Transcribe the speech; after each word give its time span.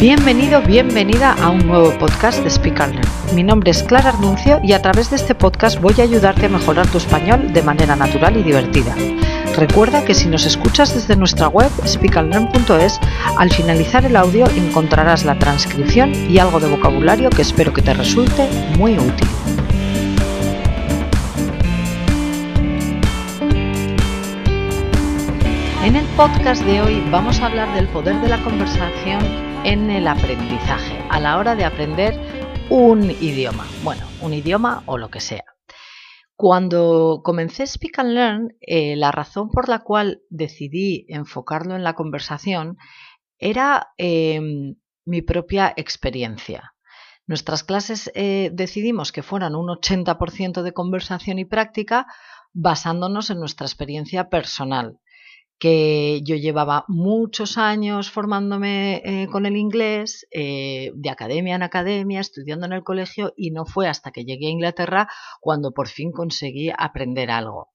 Bienvenido, 0.00 0.60
bienvenida 0.60 1.32
a 1.42 1.48
un 1.48 1.66
nuevo 1.66 1.90
podcast 1.98 2.44
de 2.44 2.50
Speak 2.50 2.78
and 2.82 2.96
Learn. 2.96 3.08
Mi 3.34 3.42
nombre 3.42 3.70
es 3.70 3.82
Clara 3.82 4.10
Arnuncio 4.10 4.60
y 4.62 4.74
a 4.74 4.82
través 4.82 5.08
de 5.08 5.16
este 5.16 5.34
podcast 5.34 5.80
voy 5.80 5.94
a 5.98 6.02
ayudarte 6.02 6.44
a 6.46 6.48
mejorar 6.50 6.86
tu 6.88 6.98
español 6.98 7.50
de 7.54 7.62
manera 7.62 7.96
natural 7.96 8.36
y 8.36 8.42
divertida. 8.42 8.94
Recuerda 9.56 10.04
que 10.04 10.12
si 10.12 10.28
nos 10.28 10.44
escuchas 10.44 10.94
desde 10.94 11.16
nuestra 11.16 11.48
web 11.48 11.70
speakandlearn.es, 11.86 13.00
al 13.38 13.50
finalizar 13.50 14.04
el 14.04 14.16
audio 14.16 14.46
encontrarás 14.50 15.24
la 15.24 15.38
transcripción 15.38 16.12
y 16.30 16.40
algo 16.40 16.60
de 16.60 16.68
vocabulario 16.68 17.30
que 17.30 17.40
espero 17.40 17.72
que 17.72 17.80
te 17.80 17.94
resulte 17.94 18.50
muy 18.76 18.98
útil. 18.98 19.28
En 25.82 25.96
el 25.96 26.04
podcast 26.18 26.62
de 26.64 26.82
hoy 26.82 27.02
vamos 27.10 27.40
a 27.40 27.46
hablar 27.46 27.72
del 27.74 27.88
poder 27.88 28.20
de 28.20 28.28
la 28.28 28.42
conversación 28.42 29.45
en 29.66 29.90
el 29.90 30.06
aprendizaje, 30.06 30.96
a 31.10 31.18
la 31.18 31.38
hora 31.38 31.56
de 31.56 31.64
aprender 31.64 32.14
un 32.70 33.10
idioma. 33.10 33.66
Bueno, 33.82 34.06
un 34.22 34.32
idioma 34.32 34.84
o 34.86 34.96
lo 34.96 35.10
que 35.10 35.18
sea. 35.18 35.42
Cuando 36.36 37.20
comencé 37.24 37.66
Speak 37.66 37.98
and 37.98 38.10
Learn, 38.10 38.56
eh, 38.60 38.94
la 38.94 39.10
razón 39.10 39.50
por 39.50 39.68
la 39.68 39.80
cual 39.80 40.22
decidí 40.30 41.04
enfocarlo 41.08 41.74
en 41.74 41.82
la 41.82 41.94
conversación 41.94 42.76
era 43.38 43.88
em, 43.98 44.76
mi 45.04 45.22
propia 45.22 45.74
experiencia. 45.76 46.72
Nuestras 47.26 47.64
clases 47.64 48.12
eh, 48.14 48.50
decidimos 48.52 49.10
que 49.10 49.24
fueran 49.24 49.56
un 49.56 49.66
80% 49.66 50.62
de 50.62 50.72
conversación 50.72 51.40
y 51.40 51.44
práctica 51.44 52.06
basándonos 52.52 53.30
en 53.30 53.40
nuestra 53.40 53.66
experiencia 53.66 54.28
personal 54.28 55.00
que 55.58 56.20
yo 56.24 56.36
llevaba 56.36 56.84
muchos 56.88 57.58
años 57.58 58.10
formándome 58.10 59.02
eh, 59.04 59.28
con 59.28 59.46
el 59.46 59.56
inglés, 59.56 60.26
eh, 60.30 60.92
de 60.94 61.10
academia 61.10 61.56
en 61.56 61.62
academia, 61.62 62.20
estudiando 62.20 62.66
en 62.66 62.72
el 62.72 62.84
colegio, 62.84 63.32
y 63.36 63.50
no 63.50 63.64
fue 63.64 63.88
hasta 63.88 64.10
que 64.10 64.24
llegué 64.24 64.48
a 64.48 64.50
Inglaterra 64.50 65.08
cuando 65.40 65.72
por 65.72 65.88
fin 65.88 66.12
conseguí 66.12 66.70
aprender 66.76 67.30
algo. 67.30 67.70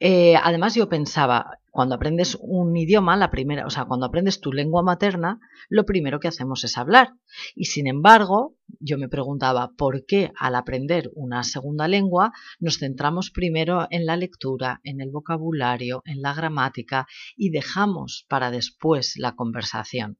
Eh, 0.00 0.36
además, 0.36 0.74
yo 0.74 0.88
pensaba, 0.88 1.58
cuando 1.70 1.96
aprendes 1.96 2.36
un 2.40 2.76
idioma, 2.76 3.16
la 3.16 3.30
primera, 3.30 3.66
o 3.66 3.70
sea, 3.70 3.84
cuando 3.84 4.06
aprendes 4.06 4.40
tu 4.40 4.52
lengua 4.52 4.82
materna, 4.82 5.40
lo 5.68 5.84
primero 5.84 6.20
que 6.20 6.28
hacemos 6.28 6.62
es 6.64 6.78
hablar. 6.78 7.14
Y 7.54 7.66
sin 7.66 7.86
embargo, 7.86 8.56
yo 8.80 8.96
me 8.98 9.08
preguntaba 9.08 9.72
por 9.76 10.06
qué 10.06 10.32
al 10.38 10.54
aprender 10.54 11.10
una 11.14 11.42
segunda 11.42 11.88
lengua 11.88 12.32
nos 12.60 12.78
centramos 12.78 13.30
primero 13.30 13.86
en 13.90 14.06
la 14.06 14.16
lectura, 14.16 14.80
en 14.84 15.00
el 15.00 15.10
vocabulario, 15.10 16.02
en 16.04 16.22
la 16.22 16.34
gramática 16.34 17.06
y 17.36 17.50
dejamos 17.50 18.24
para 18.28 18.50
después 18.50 19.14
la 19.16 19.34
conversación. 19.34 20.18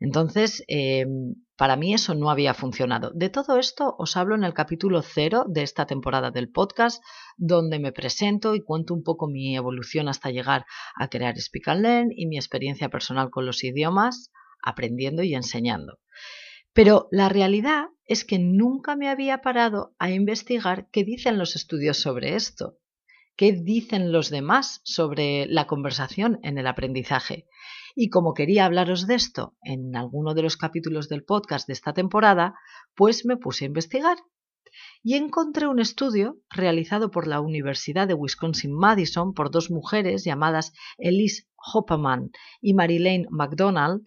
Entonces, 0.00 0.64
em, 0.66 1.34
para 1.60 1.76
mí 1.76 1.92
eso 1.92 2.14
no 2.14 2.30
había 2.30 2.54
funcionado. 2.54 3.10
De 3.14 3.28
todo 3.28 3.58
esto 3.58 3.94
os 3.98 4.16
hablo 4.16 4.34
en 4.34 4.44
el 4.44 4.54
capítulo 4.54 5.02
cero 5.02 5.44
de 5.46 5.62
esta 5.62 5.84
temporada 5.84 6.30
del 6.30 6.50
podcast, 6.50 7.04
donde 7.36 7.78
me 7.78 7.92
presento 7.92 8.54
y 8.54 8.62
cuento 8.62 8.94
un 8.94 9.02
poco 9.02 9.28
mi 9.28 9.54
evolución 9.54 10.08
hasta 10.08 10.30
llegar 10.30 10.64
a 10.96 11.08
crear 11.08 11.38
Speak 11.38 11.68
and 11.68 11.82
Learn 11.82 12.08
y 12.16 12.28
mi 12.28 12.38
experiencia 12.38 12.88
personal 12.88 13.28
con 13.28 13.44
los 13.44 13.62
idiomas, 13.62 14.32
aprendiendo 14.62 15.22
y 15.22 15.34
enseñando. 15.34 15.98
Pero 16.72 17.08
la 17.10 17.28
realidad 17.28 17.88
es 18.06 18.24
que 18.24 18.38
nunca 18.38 18.96
me 18.96 19.10
había 19.10 19.42
parado 19.42 19.94
a 19.98 20.10
investigar 20.10 20.88
qué 20.90 21.04
dicen 21.04 21.36
los 21.36 21.56
estudios 21.56 21.98
sobre 21.98 22.36
esto, 22.36 22.78
qué 23.40 23.52
dicen 23.52 24.12
los 24.12 24.28
demás 24.28 24.82
sobre 24.84 25.46
la 25.46 25.66
conversación 25.66 26.40
en 26.42 26.58
el 26.58 26.66
aprendizaje. 26.66 27.46
Y 27.96 28.10
como 28.10 28.34
quería 28.34 28.66
hablaros 28.66 29.06
de 29.06 29.14
esto 29.14 29.56
en 29.62 29.96
alguno 29.96 30.34
de 30.34 30.42
los 30.42 30.58
capítulos 30.58 31.08
del 31.08 31.24
podcast 31.24 31.66
de 31.66 31.72
esta 31.72 31.94
temporada, 31.94 32.52
pues 32.94 33.24
me 33.24 33.38
puse 33.38 33.64
a 33.64 33.68
investigar. 33.68 34.18
Y 35.02 35.14
encontré 35.14 35.66
un 35.68 35.80
estudio 35.80 36.36
realizado 36.50 37.10
por 37.10 37.26
la 37.26 37.40
Universidad 37.40 38.06
de 38.06 38.12
Wisconsin-Madison 38.12 39.32
por 39.32 39.50
dos 39.50 39.70
mujeres 39.70 40.22
llamadas 40.22 40.74
Elise 40.98 41.44
Hopperman 41.56 42.32
y 42.60 42.74
Marilyn 42.74 43.26
McDonald, 43.30 44.02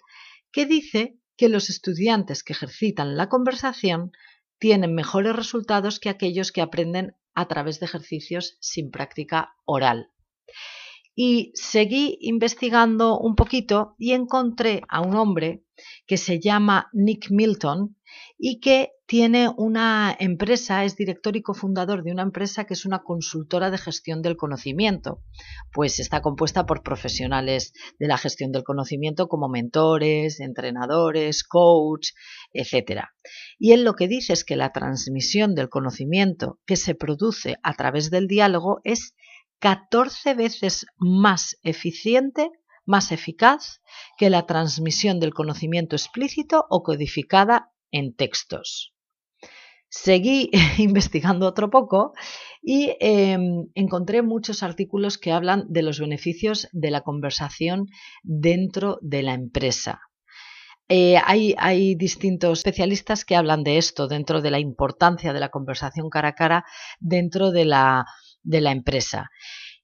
que 0.52 0.68
dice 0.68 1.18
que 1.38 1.50
los 1.50 1.72
estudiantes 1.72 2.44
que 2.44 2.54
ejercitan 2.54 3.18
la 3.18 3.30
conversación 3.30 4.12
tienen 4.60 4.94
mejores 4.94 5.36
resultados 5.36 6.00
que 6.00 6.10
aquellos 6.10 6.52
que 6.52 6.62
aprenden 6.62 7.16
a 7.36 7.48
través 7.48 7.80
de 7.80 7.86
ejercicios 7.86 8.58
sin 8.60 8.92
práctica 8.92 9.54
oral. 9.66 10.10
Y 11.16 11.52
seguí 11.54 12.18
investigando 12.22 13.20
un 13.20 13.36
poquito 13.36 13.96
y 14.00 14.14
encontré 14.14 14.82
a 14.90 15.02
un 15.02 15.16
hombre 15.16 15.64
que 16.08 16.18
se 16.18 16.40
llama 16.40 16.90
Nick 16.94 17.30
Milton 17.30 17.98
y 18.38 18.60
que 18.60 18.93
tiene 19.06 19.50
una 19.58 20.16
empresa, 20.18 20.86
es 20.86 20.96
director 20.96 21.36
y 21.36 21.42
cofundador 21.42 22.04
de 22.04 22.12
una 22.12 22.22
empresa 22.22 22.66
que 22.66 22.74
es 22.74 22.86
una 22.86 23.04
consultora 23.04 23.70
de 23.70 23.78
gestión 23.78 24.22
del 24.22 24.38
conocimiento. 24.38 25.22
Pues 25.74 26.00
está 26.00 26.22
compuesta 26.22 26.66
por 26.66 26.84
profesionales 26.84 27.74
de 28.00 28.08
la 28.08 28.18
gestión 28.18 28.52
del 28.52 28.64
conocimiento 28.64 29.28
como 29.28 29.50
mentores, 29.50 30.40
entrenadores, 30.40 31.44
coach, 31.44 32.12
etc. 32.54 33.04
Y 33.60 33.74
él 33.74 33.84
lo 33.84 33.96
que 33.96 34.08
dice 34.08 34.34
es 34.34 34.46
que 34.46 34.56
la 34.56 34.72
transmisión 34.72 35.54
del 35.54 35.70
conocimiento 35.70 36.60
que 36.66 36.78
se 36.78 36.96
produce 36.96 37.58
a 37.62 37.74
través 37.74 38.10
del 38.10 38.28
diálogo 38.28 38.80
es 38.86 39.16
14 39.60 40.34
veces 40.34 40.86
más 40.98 41.58
eficiente, 41.62 42.50
más 42.86 43.12
eficaz 43.12 43.82
que 44.18 44.30
la 44.30 44.46
transmisión 44.46 45.20
del 45.20 45.34
conocimiento 45.34 45.96
explícito 45.96 46.66
o 46.70 46.84
codificada 46.84 47.72
en 47.92 48.16
textos. 48.16 48.93
Seguí 49.96 50.50
investigando 50.80 51.48
otro 51.48 51.70
poco 51.70 52.14
y 52.64 52.96
em, 53.00 53.68
encontré 53.76 54.24
muchos 54.24 54.64
artículos 54.64 55.20
que 55.20 55.32
hablan 55.32 55.66
de 55.70 55.84
los 55.84 56.00
beneficios 56.00 56.68
de 56.72 56.90
la 56.90 57.02
conversación 57.02 57.86
dentro 58.24 58.98
de 59.04 59.22
la 59.22 59.36
empresa. 59.36 60.02
Eh, 60.90 61.18
hay, 61.24 61.94
distintos 61.94 62.60
especialistas 62.60 63.24
que 63.24 63.36
hablan 63.36 63.64
de 63.64 63.78
esto 63.78 64.08
dentro 64.08 64.42
de 64.42 64.50
la 64.50 64.60
importancia 64.60 65.32
de 65.32 65.40
la 65.40 65.50
conversación 65.50 66.10
cara 66.10 66.30
a 66.30 66.36
cara 66.36 66.66
dentro 67.00 67.52
de 67.52 67.66
la, 67.66 68.08
de 68.42 68.62
la 68.62 68.72
empresa. 68.72 69.30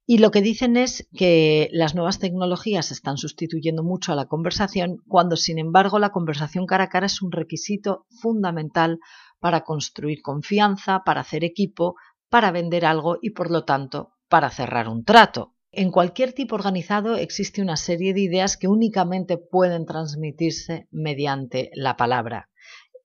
Y 0.07 0.17
lo 0.17 0.31
que 0.31 0.41
dicen 0.41 0.75
es 0.75 1.07
que 1.15 1.69
las 1.71 1.93
nuevas 1.93 2.17
tecnologías 2.17 2.89
están 2.89 3.17
sustituyendo 3.17 3.83
mucho 3.83 4.11
a 4.11 4.15
la 4.15 4.25
conversación, 4.25 4.97
cuando 5.07 5.35
sin 5.35 5.59
embargo 5.59 5.99
la 5.99 6.09
conversación 6.09 6.65
cara 6.65 6.85
a 6.85 6.89
cara 6.89 7.05
es 7.05 7.21
un 7.21 7.31
requisito 7.31 8.07
fundamental 8.09 8.97
para 9.39 9.61
construir 9.61 10.21
confianza, 10.21 11.03
para 11.05 11.21
hacer 11.21 11.43
equipo, 11.43 11.95
para 12.29 12.51
vender 12.51 12.85
algo 12.85 13.17
y 13.21 13.31
por 13.31 13.51
lo 13.51 13.65
tanto 13.65 14.11
para 14.27 14.49
cerrar 14.49 14.87
un 14.87 15.03
trato. 15.03 15.55
En 15.71 15.91
cualquier 15.91 16.33
tipo 16.33 16.55
organizado 16.55 17.15
existe 17.15 17.61
una 17.61 17.77
serie 17.77 18.13
de 18.13 18.21
ideas 18.21 18.57
que 18.57 18.67
únicamente 18.67 19.37
pueden 19.37 19.85
transmitirse 19.85 20.87
mediante 20.91 21.69
la 21.73 21.95
palabra. 21.95 22.49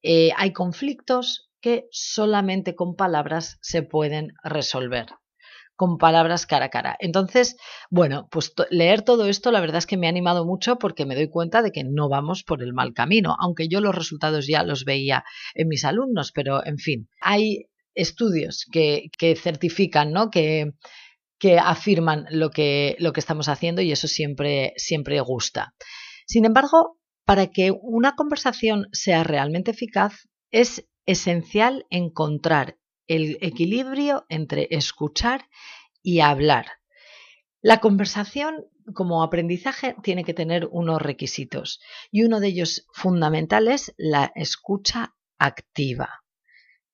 Eh, 0.02 0.30
hay 0.36 0.52
conflictos 0.52 1.50
que 1.60 1.88
solamente 1.90 2.74
con 2.74 2.94
palabras 2.94 3.58
se 3.62 3.82
pueden 3.82 4.32
resolver 4.42 5.06
con 5.76 5.98
palabras 5.98 6.46
cara 6.46 6.66
a 6.66 6.70
cara. 6.70 6.96
Entonces, 7.00 7.56
bueno, 7.90 8.28
pues 8.30 8.52
leer 8.70 9.02
todo 9.02 9.26
esto 9.26 9.50
la 9.50 9.60
verdad 9.60 9.78
es 9.78 9.86
que 9.86 9.96
me 9.96 10.06
ha 10.06 10.10
animado 10.10 10.44
mucho 10.44 10.76
porque 10.78 11.06
me 11.06 11.14
doy 11.14 11.28
cuenta 11.28 11.62
de 11.62 11.72
que 11.72 11.84
no 11.84 12.08
vamos 12.08 12.44
por 12.44 12.62
el 12.62 12.72
mal 12.72 12.94
camino, 12.94 13.36
aunque 13.40 13.68
yo 13.68 13.80
los 13.80 13.94
resultados 13.94 14.46
ya 14.46 14.62
los 14.62 14.84
veía 14.84 15.24
en 15.54 15.68
mis 15.68 15.84
alumnos, 15.84 16.32
pero 16.32 16.64
en 16.64 16.78
fin, 16.78 17.08
hay 17.20 17.66
estudios 17.94 18.66
que, 18.70 19.10
certifican, 19.36 20.12
¿no? 20.12 20.30
Que, 20.30 20.72
que 21.38 21.58
afirman 21.58 22.26
lo 22.30 22.50
que, 22.50 22.96
lo 22.98 23.12
que 23.12 23.20
estamos 23.20 23.48
haciendo 23.48 23.82
y 23.82 23.92
eso 23.92 24.08
siempre, 24.08 24.72
siempre 24.76 25.20
gusta. 25.20 25.74
Sin 26.26 26.44
embargo, 26.44 26.98
para 27.24 27.48
que 27.48 27.70
una 27.70 28.14
conversación 28.14 28.88
sea 28.92 29.24
realmente 29.24 29.72
eficaz, 29.72 30.28
es 30.50 30.86
esencial 31.06 31.86
encontrar 31.90 32.76
el 33.06 33.38
equilibrio 33.40 34.26
entre 34.28 34.68
escuchar 34.70 35.48
y 36.02 36.20
hablar. 36.20 36.66
La 37.60 37.80
conversación 37.80 38.66
como 38.92 39.22
aprendizaje 39.22 39.96
tiene 40.02 40.24
que 40.24 40.34
tener 40.34 40.68
unos 40.70 41.00
requisitos 41.00 41.80
y 42.10 42.24
uno 42.24 42.40
de 42.40 42.48
ellos 42.48 42.86
fundamental 42.92 43.68
es 43.68 43.94
la 43.96 44.32
escucha 44.34 45.14
activa. 45.38 46.22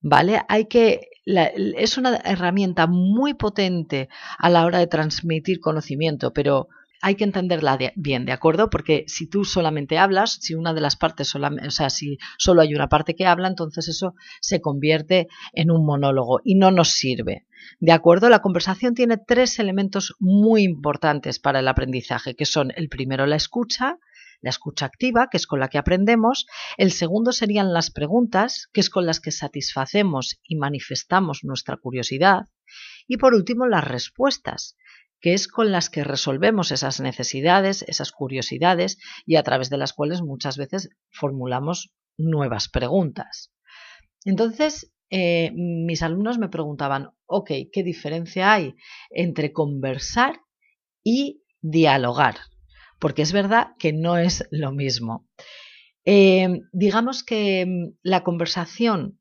¿Vale? 0.00 0.42
Hay 0.48 0.66
que 0.66 1.10
es 1.26 1.98
una 1.98 2.16
herramienta 2.24 2.86
muy 2.86 3.34
potente 3.34 4.08
a 4.38 4.48
la 4.48 4.64
hora 4.64 4.78
de 4.78 4.86
transmitir 4.86 5.60
conocimiento, 5.60 6.32
pero 6.32 6.68
hay 7.00 7.14
que 7.14 7.24
entenderla 7.24 7.78
bien, 7.96 8.26
¿de 8.26 8.32
acuerdo? 8.32 8.68
Porque 8.70 9.04
si 9.06 9.26
tú 9.26 9.44
solamente 9.44 9.98
hablas, 9.98 10.38
si 10.40 10.54
una 10.54 10.74
de 10.74 10.80
las 10.80 10.96
partes, 10.96 11.34
o 11.34 11.70
sea, 11.70 11.90
si 11.90 12.18
solo 12.38 12.60
hay 12.60 12.74
una 12.74 12.88
parte 12.88 13.14
que 13.14 13.26
habla, 13.26 13.48
entonces 13.48 13.88
eso 13.88 14.14
se 14.40 14.60
convierte 14.60 15.28
en 15.52 15.70
un 15.70 15.84
monólogo 15.84 16.40
y 16.44 16.56
no 16.56 16.70
nos 16.70 16.90
sirve. 16.90 17.46
¿De 17.78 17.92
acuerdo? 17.92 18.28
La 18.28 18.42
conversación 18.42 18.94
tiene 18.94 19.16
tres 19.16 19.58
elementos 19.58 20.14
muy 20.18 20.62
importantes 20.62 21.38
para 21.38 21.60
el 21.60 21.68
aprendizaje, 21.68 22.34
que 22.34 22.46
son 22.46 22.72
el 22.76 22.88
primero 22.88 23.26
la 23.26 23.36
escucha, 23.36 23.98
la 24.42 24.50
escucha 24.50 24.86
activa, 24.86 25.28
que 25.30 25.36
es 25.36 25.46
con 25.46 25.60
la 25.60 25.68
que 25.68 25.78
aprendemos, 25.78 26.46
el 26.78 26.92
segundo 26.92 27.32
serían 27.32 27.72
las 27.72 27.90
preguntas, 27.90 28.68
que 28.72 28.80
es 28.80 28.90
con 28.90 29.06
las 29.06 29.20
que 29.20 29.30
satisfacemos 29.30 30.40
y 30.42 30.56
manifestamos 30.56 31.44
nuestra 31.44 31.76
curiosidad, 31.76 32.46
y 33.06 33.16
por 33.18 33.34
último 33.34 33.66
las 33.66 33.84
respuestas, 33.84 34.76
que 35.20 35.34
es 35.34 35.48
con 35.48 35.70
las 35.72 35.90
que 35.90 36.04
resolvemos 36.04 36.72
esas 36.72 37.00
necesidades, 37.00 37.82
esas 37.82 38.12
curiosidades 38.12 38.98
y 39.26 39.36
a 39.36 39.42
través 39.42 39.70
de 39.70 39.78
las 39.78 39.92
cuales 39.92 40.22
muchas 40.22 40.56
veces 40.56 40.90
formulamos 41.10 41.92
nuevas 42.16 42.68
preguntas. 42.68 43.52
Entonces, 44.24 44.92
eh, 45.10 45.50
mis 45.54 46.02
alumnos 46.02 46.38
me 46.38 46.48
preguntaban, 46.48 47.10
ok, 47.26 47.50
¿qué 47.72 47.82
diferencia 47.82 48.52
hay 48.52 48.76
entre 49.10 49.52
conversar 49.52 50.40
y 51.02 51.42
dialogar? 51.60 52.36
Porque 52.98 53.22
es 53.22 53.32
verdad 53.32 53.68
que 53.78 53.92
no 53.92 54.18
es 54.18 54.46
lo 54.50 54.72
mismo. 54.72 55.28
Eh, 56.04 56.60
digamos 56.72 57.24
que 57.24 57.66
mm, 57.66 57.98
la 58.02 58.22
conversación, 58.22 59.20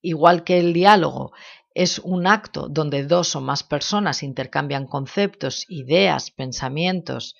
igual 0.00 0.44
que 0.44 0.58
el 0.58 0.72
diálogo, 0.72 1.32
es 1.74 1.98
un 1.98 2.26
acto 2.26 2.68
donde 2.68 3.04
dos 3.04 3.34
o 3.34 3.40
más 3.40 3.64
personas 3.64 4.22
intercambian 4.22 4.86
conceptos, 4.86 5.66
ideas, 5.68 6.30
pensamientos, 6.30 7.34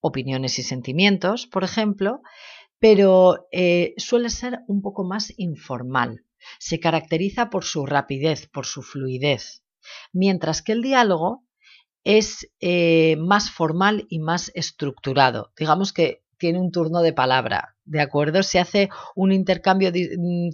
opiniones 0.00 0.58
y 0.58 0.62
sentimientos, 0.62 1.46
por 1.46 1.64
ejemplo, 1.64 2.22
pero 2.78 3.46
eh, 3.52 3.94
suele 3.96 4.30
ser 4.30 4.60
un 4.66 4.82
poco 4.82 5.04
más 5.04 5.32
informal. 5.36 6.24
Se 6.58 6.80
caracteriza 6.80 7.50
por 7.50 7.64
su 7.64 7.86
rapidez, 7.86 8.46
por 8.46 8.66
su 8.66 8.82
fluidez, 8.82 9.62
mientras 10.12 10.62
que 10.62 10.72
el 10.72 10.82
diálogo 10.82 11.44
es 12.04 12.50
eh, 12.60 13.16
más 13.18 13.50
formal 13.50 14.06
y 14.10 14.18
más 14.18 14.50
estructurado. 14.54 15.52
Digamos 15.56 15.92
que 15.92 16.22
tiene 16.36 16.60
un 16.60 16.70
turno 16.70 17.00
de 17.00 17.14
palabra, 17.14 17.76
¿de 17.84 18.00
acuerdo? 18.00 18.42
Se 18.42 18.58
hace 18.58 18.90
un 19.14 19.32
intercambio 19.32 19.90
mm, 19.90 20.50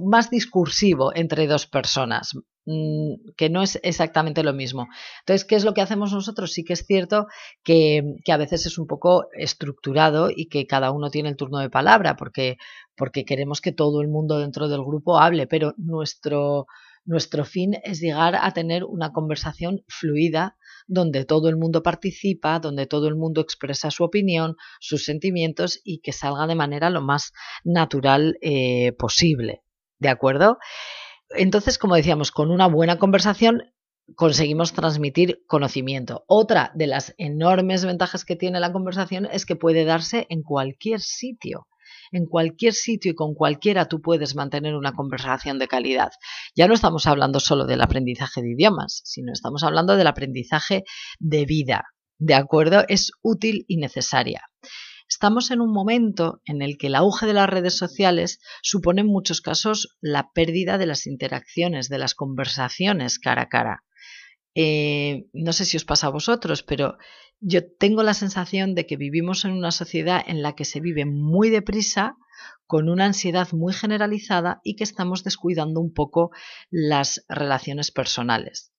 más 0.00 0.28
discursivo 0.28 1.14
entre 1.14 1.46
dos 1.46 1.66
personas, 1.66 2.34
que 2.66 3.50
no 3.50 3.62
es 3.62 3.78
exactamente 3.82 4.42
lo 4.42 4.54
mismo. 4.54 4.88
Entonces, 5.20 5.44
¿qué 5.44 5.54
es 5.54 5.64
lo 5.64 5.74
que 5.74 5.82
hacemos 5.82 6.12
nosotros? 6.12 6.52
Sí 6.52 6.64
que 6.64 6.72
es 6.72 6.86
cierto 6.86 7.26
que, 7.62 8.02
a 8.26 8.36
veces 8.36 8.66
es 8.66 8.78
un 8.78 8.86
poco 8.86 9.28
estructurado 9.32 10.30
y 10.34 10.46
que 10.46 10.66
cada 10.66 10.90
uno 10.90 11.10
tiene 11.10 11.28
el 11.28 11.36
turno 11.36 11.58
de 11.58 11.70
palabra, 11.70 12.16
porque, 12.16 12.56
porque 12.96 13.24
queremos 13.24 13.60
que 13.60 13.72
todo 13.72 14.00
el 14.00 14.08
mundo 14.08 14.38
dentro 14.38 14.68
del 14.68 14.82
grupo 14.82 15.18
hable, 15.18 15.46
pero 15.46 15.74
nuestro, 15.76 16.66
nuestro 17.04 17.44
fin 17.44 17.76
es 17.84 18.00
llegar 18.00 18.34
a 18.34 18.50
tener 18.52 18.84
una 18.84 19.12
conversación 19.12 19.84
fluida 19.86 20.56
donde 20.86 21.24
todo 21.24 21.48
el 21.48 21.56
mundo 21.56 21.82
participa, 21.82 22.60
donde 22.60 22.86
todo 22.86 23.08
el 23.08 23.16
mundo 23.16 23.40
expresa 23.40 23.90
su 23.90 24.04
opinión, 24.04 24.56
sus 24.80 25.04
sentimientos 25.04 25.80
y 25.84 26.00
que 26.00 26.12
salga 26.12 26.46
de 26.46 26.54
manera 26.54 26.90
lo 26.90 27.02
más 27.02 27.32
natural 27.62 28.38
eh, 28.40 28.92
posible. 28.92 29.62
¿De 29.98 30.08
acuerdo? 30.08 30.58
Entonces, 31.30 31.78
como 31.78 31.96
decíamos, 31.96 32.30
con 32.30 32.50
una 32.50 32.66
buena 32.66 32.98
conversación 32.98 33.62
conseguimos 34.16 34.72
transmitir 34.74 35.42
conocimiento. 35.46 36.24
Otra 36.26 36.70
de 36.74 36.86
las 36.86 37.14
enormes 37.16 37.84
ventajas 37.84 38.24
que 38.24 38.36
tiene 38.36 38.60
la 38.60 38.72
conversación 38.72 39.26
es 39.30 39.46
que 39.46 39.56
puede 39.56 39.84
darse 39.84 40.26
en 40.28 40.42
cualquier 40.42 41.00
sitio 41.00 41.66
en 42.12 42.26
cualquier 42.26 42.72
sitio 42.72 43.12
y 43.12 43.14
con 43.14 43.34
cualquiera 43.34 43.86
tú 43.86 44.00
puedes 44.00 44.34
mantener 44.34 44.74
una 44.74 44.92
conversación 44.92 45.58
de 45.58 45.68
calidad. 45.68 46.12
Ya 46.54 46.68
no 46.68 46.74
estamos 46.74 47.06
hablando 47.06 47.40
solo 47.40 47.66
del 47.66 47.82
aprendizaje 47.82 48.42
de 48.42 48.52
idiomas, 48.52 49.02
sino 49.04 49.32
estamos 49.32 49.64
hablando 49.64 49.96
del 49.96 50.06
aprendizaje 50.06 50.84
de 51.18 51.44
vida. 51.44 51.84
¿De 52.18 52.34
acuerdo? 52.34 52.84
Es 52.88 53.10
útil 53.22 53.64
y 53.68 53.78
necesaria. 53.78 54.42
Estamos 55.14 55.52
en 55.52 55.60
un 55.60 55.72
momento 55.72 56.42
en 56.44 56.60
el 56.60 56.76
que 56.76 56.88
el 56.88 56.96
auge 56.96 57.24
de 57.24 57.34
las 57.34 57.48
redes 57.48 57.78
sociales 57.78 58.40
supone 58.62 59.02
en 59.02 59.06
muchos 59.06 59.40
casos 59.40 59.96
la 60.00 60.32
pérdida 60.32 60.76
de 60.76 60.86
las 60.86 61.06
interacciones, 61.06 61.88
de 61.88 61.98
las 61.98 62.16
conversaciones 62.16 63.20
cara 63.20 63.42
a 63.42 63.48
cara. 63.48 63.84
Eh, 64.56 65.26
no 65.32 65.52
sé 65.52 65.66
si 65.66 65.76
os 65.76 65.84
pasa 65.84 66.08
a 66.08 66.10
vosotros, 66.10 66.64
pero 66.64 66.98
yo 67.38 67.60
tengo 67.64 68.02
la 68.02 68.12
sensación 68.12 68.74
de 68.74 68.86
que 68.86 68.96
vivimos 68.96 69.44
en 69.44 69.52
una 69.52 69.70
sociedad 69.70 70.20
en 70.26 70.42
la 70.42 70.56
que 70.56 70.64
se 70.64 70.80
vive 70.80 71.04
muy 71.06 71.48
deprisa, 71.48 72.16
con 72.66 72.88
una 72.88 73.04
ansiedad 73.04 73.52
muy 73.52 73.72
generalizada 73.72 74.60
y 74.64 74.74
que 74.74 74.82
estamos 74.82 75.22
descuidando 75.22 75.78
un 75.78 75.94
poco 75.94 76.32
las 76.72 77.24
relaciones 77.28 77.92
personales. 77.92 78.73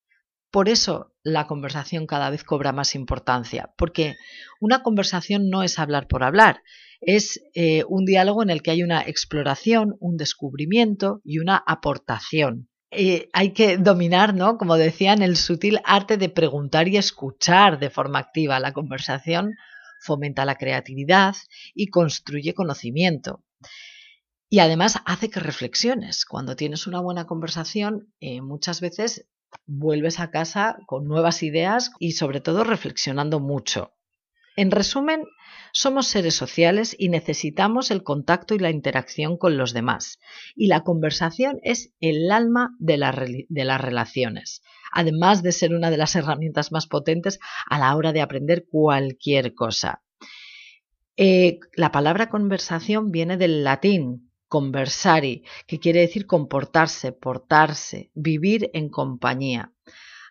Por 0.55 0.69
eso 0.69 1.11
la 1.21 1.47
conversación 1.47 2.07
cada 2.07 2.29
vez 2.29 2.45
cobra 2.45 2.71
más 2.71 2.95
importancia, 2.95 3.73
porque 3.77 4.15
una 4.61 4.83
conversación 4.83 5.49
no 5.49 5.63
es 5.63 5.79
hablar 5.79 6.07
por 6.07 6.23
hablar, 6.23 6.63
es 7.01 7.43
eh, 7.55 7.83
un 7.89 8.05
diálogo 8.05 8.41
en 8.41 8.49
el 8.49 8.61
que 8.61 8.71
hay 8.71 8.81
una 8.81 9.01
exploración, 9.01 9.97
un 9.99 10.15
descubrimiento 10.15 11.19
y 11.25 11.39
una 11.39 11.61
aportación. 11.67 12.69
Eh, 12.89 13.27
hay 13.33 13.51
que 13.51 13.75
dominar, 13.75 14.33
¿no? 14.33 14.57
Como 14.57 14.77
decían, 14.77 15.21
el 15.21 15.35
sutil 15.35 15.81
arte 15.83 16.15
de 16.15 16.29
preguntar 16.29 16.87
y 16.87 16.95
escuchar 16.95 17.77
de 17.77 17.89
forma 17.89 18.19
activa. 18.19 18.57
La 18.61 18.71
conversación 18.71 19.55
fomenta 19.99 20.45
la 20.45 20.55
creatividad 20.55 21.35
y 21.73 21.87
construye 21.87 22.53
conocimiento. 22.53 23.43
Y 24.47 24.59
además 24.59 25.01
hace 25.05 25.29
que 25.29 25.41
reflexiones. 25.41 26.23
Cuando 26.23 26.55
tienes 26.55 26.87
una 26.87 27.01
buena 27.01 27.27
conversación, 27.27 28.13
eh, 28.21 28.39
muchas 28.39 28.79
veces 28.79 29.27
vuelves 29.65 30.19
a 30.19 30.31
casa 30.31 30.77
con 30.85 31.07
nuevas 31.07 31.43
ideas 31.43 31.91
y 31.99 32.13
sobre 32.13 32.41
todo 32.41 32.63
reflexionando 32.63 33.39
mucho. 33.39 33.93
En 34.55 34.71
resumen, 34.71 35.25
somos 35.73 36.07
seres 36.07 36.35
sociales 36.35 36.95
y 36.97 37.09
necesitamos 37.09 37.91
el 37.91 38.03
contacto 38.03 38.55
y 38.55 38.59
la 38.59 38.69
interacción 38.69 39.37
con 39.37 39.57
los 39.57 39.73
demás. 39.73 40.19
Y 40.55 40.67
la 40.67 40.81
conversación 40.81 41.59
es 41.63 41.93
el 41.99 42.31
alma 42.31 42.73
de, 42.79 42.97
las 42.97 43.81
relaciones, 43.81 44.61
además 44.93 45.43
de 45.43 45.51
ser 45.51 45.73
una 45.73 45.91
de 45.91 45.97
las 45.97 46.15
herramientas 46.15 46.71
más 46.71 46.87
potentes 46.87 47.39
a 47.69 47.79
la 47.79 47.93
hora 47.95 48.13
de 48.13 48.21
aprender 48.21 48.65
cualquier 48.69 49.53
cosa. 49.53 50.01
Eh, 51.17 51.59
la 51.75 51.91
palabra 51.91 52.29
conversación 52.29 53.11
viene 53.11 53.35
del 53.35 53.65
latín 53.65 54.24
conversari, 54.55 55.43
que 55.67 55.81
quiere 55.81 55.99
decir 55.99 56.23
comportarse, 56.25 57.11
portarse, 57.11 58.09
vivir 58.13 58.71
en 58.73 58.87
compañía. 58.87 59.73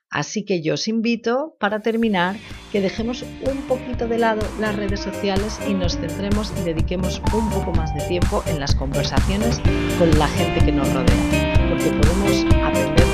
Así 0.09 0.47
que 0.47 0.62
yo 0.62 0.75
os 0.75 0.88
invito, 0.88 1.56
para 1.61 1.81
terminar, 1.81 2.35
que 2.73 2.81
dejemos 2.81 3.23
un 3.23 3.61
poquito 3.69 4.09
de 4.09 4.17
lado 4.17 4.41
las 4.59 4.75
redes 4.76 5.00
sociales 5.00 5.61
y 5.69 5.75
nos 5.75 5.99
centremos 5.99 6.55
y 6.59 6.62
dediquemos 6.65 7.21
un 7.35 7.50
poco 7.50 7.73
más 7.73 7.94
de 7.94 8.00
tiempo 8.09 8.43
en 8.47 8.61
las 8.61 8.75
conversaciones 8.75 9.61
con 9.99 10.09
la 10.19 10.28
gente 10.28 10.64
que 10.64 10.73
nos 10.73 10.90
rodea, 10.95 11.69
porque 11.69 11.90
podemos 11.90 12.47
aprender 12.64 13.07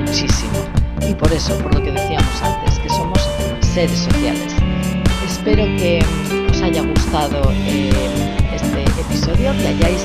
muchísimo. 0.00 0.60
Y 1.08 1.14
por 1.14 1.32
eso, 1.32 1.56
por 1.62 1.74
lo 1.74 1.82
que 1.82 1.92
decíamos 1.92 2.42
antes, 2.42 2.78
que 2.80 2.88
somos 2.90 3.20
seres 3.62 3.98
sociales. 3.98 4.52
Espero 5.24 5.64
que 5.78 6.04
os 6.50 6.60
haya 6.60 6.82
gustado 6.82 7.50
eh, 7.50 7.90
este 8.52 8.82
episodio, 9.00 9.52
que 9.52 9.68
hayáis 9.68 10.02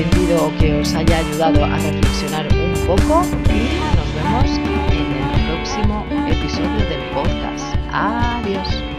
aprendido 0.00 0.50
que 0.58 0.72
os 0.72 0.94
haya 0.94 1.18
ayudado 1.18 1.64
a 1.64 1.76
reflexionar 1.76 2.48
un 2.52 2.72
poco 2.86 3.22
y 3.50 3.96
nos 3.96 4.14
vemos 4.14 4.58
en 4.92 5.12
el 5.12 5.46
próximo 5.46 6.06
episodio 6.26 6.88
del 6.88 7.02
podcast. 7.12 7.74
Adiós. 7.92 8.89